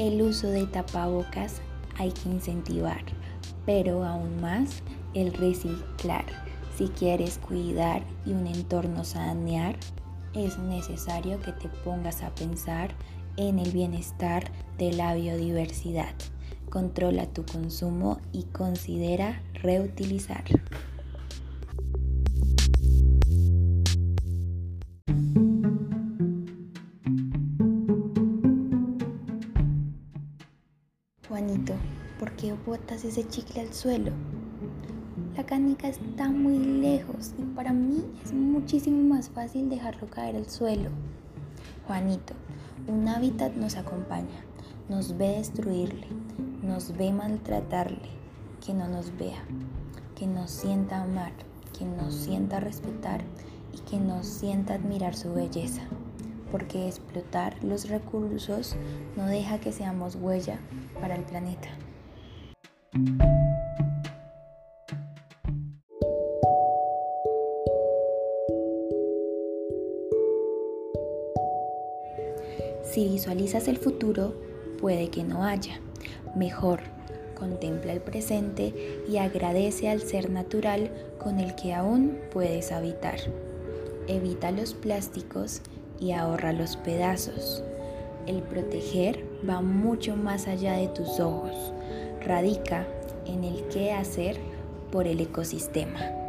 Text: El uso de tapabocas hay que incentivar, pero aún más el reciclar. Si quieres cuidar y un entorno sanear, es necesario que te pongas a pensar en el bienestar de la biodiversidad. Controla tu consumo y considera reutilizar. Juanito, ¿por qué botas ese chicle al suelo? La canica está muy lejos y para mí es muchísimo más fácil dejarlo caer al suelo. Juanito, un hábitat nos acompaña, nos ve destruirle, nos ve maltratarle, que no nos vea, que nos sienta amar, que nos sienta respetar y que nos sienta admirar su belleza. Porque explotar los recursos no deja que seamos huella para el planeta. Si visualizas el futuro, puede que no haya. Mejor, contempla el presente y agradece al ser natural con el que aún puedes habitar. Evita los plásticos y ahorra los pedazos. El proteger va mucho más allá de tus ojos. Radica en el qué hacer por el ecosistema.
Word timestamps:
El 0.00 0.22
uso 0.22 0.48
de 0.48 0.64
tapabocas 0.64 1.60
hay 1.98 2.10
que 2.10 2.30
incentivar, 2.30 3.02
pero 3.66 4.02
aún 4.02 4.40
más 4.40 4.82
el 5.12 5.30
reciclar. 5.34 6.24
Si 6.74 6.88
quieres 6.88 7.36
cuidar 7.36 8.02
y 8.24 8.32
un 8.32 8.46
entorno 8.46 9.04
sanear, 9.04 9.76
es 10.32 10.58
necesario 10.58 11.38
que 11.42 11.52
te 11.52 11.68
pongas 11.84 12.22
a 12.22 12.34
pensar 12.34 12.94
en 13.36 13.58
el 13.58 13.72
bienestar 13.72 14.50
de 14.78 14.94
la 14.94 15.14
biodiversidad. 15.14 16.14
Controla 16.70 17.26
tu 17.26 17.44
consumo 17.44 18.20
y 18.32 18.44
considera 18.44 19.42
reutilizar. 19.52 20.44
Juanito, 31.30 31.74
¿por 32.18 32.32
qué 32.32 32.52
botas 32.66 33.04
ese 33.04 33.22
chicle 33.28 33.60
al 33.60 33.72
suelo? 33.72 34.10
La 35.36 35.46
canica 35.46 35.86
está 35.86 36.28
muy 36.28 36.58
lejos 36.58 37.34
y 37.38 37.42
para 37.54 37.72
mí 37.72 38.04
es 38.24 38.32
muchísimo 38.32 39.14
más 39.14 39.28
fácil 39.28 39.70
dejarlo 39.70 40.10
caer 40.10 40.34
al 40.34 40.50
suelo. 40.50 40.90
Juanito, 41.86 42.34
un 42.88 43.06
hábitat 43.06 43.54
nos 43.54 43.76
acompaña, 43.76 44.44
nos 44.88 45.16
ve 45.16 45.36
destruirle, 45.36 46.08
nos 46.64 46.96
ve 46.96 47.12
maltratarle, 47.12 48.08
que 48.66 48.74
no 48.74 48.88
nos 48.88 49.16
vea, 49.16 49.44
que 50.16 50.26
nos 50.26 50.50
sienta 50.50 51.00
amar, 51.00 51.30
que 51.78 51.84
nos 51.84 52.12
sienta 52.12 52.58
respetar 52.58 53.22
y 53.72 53.78
que 53.88 54.00
nos 54.00 54.26
sienta 54.26 54.74
admirar 54.74 55.14
su 55.14 55.32
belleza. 55.32 55.82
Porque 56.50 56.88
explotar 56.88 57.62
los 57.62 57.88
recursos 57.88 58.76
no 59.16 59.26
deja 59.26 59.60
que 59.60 59.72
seamos 59.72 60.16
huella 60.16 60.58
para 61.00 61.16
el 61.16 61.22
planeta. 61.22 61.68
Si 72.82 73.08
visualizas 73.08 73.68
el 73.68 73.76
futuro, 73.76 74.34
puede 74.80 75.10
que 75.10 75.22
no 75.22 75.44
haya. 75.44 75.80
Mejor, 76.34 76.80
contempla 77.38 77.92
el 77.92 78.00
presente 78.00 78.74
y 79.08 79.18
agradece 79.18 79.88
al 79.88 80.00
ser 80.00 80.28
natural 80.28 80.90
con 81.18 81.38
el 81.38 81.54
que 81.54 81.72
aún 81.72 82.18
puedes 82.32 82.72
habitar. 82.72 83.18
Evita 84.08 84.50
los 84.50 84.74
plásticos 84.74 85.62
y 86.00 86.12
ahorra 86.12 86.52
los 86.52 86.76
pedazos. 86.76 87.62
El 88.26 88.42
proteger 88.42 89.24
va 89.48 89.60
mucho 89.60 90.16
más 90.16 90.48
allá 90.48 90.74
de 90.74 90.88
tus 90.88 91.20
ojos. 91.20 91.72
Radica 92.24 92.86
en 93.26 93.44
el 93.44 93.64
qué 93.68 93.92
hacer 93.92 94.38
por 94.90 95.06
el 95.06 95.20
ecosistema. 95.20 96.19